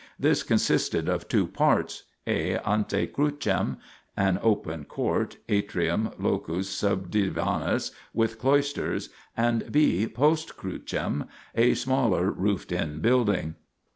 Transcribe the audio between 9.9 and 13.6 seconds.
post Crucem, a smaller roofed in building.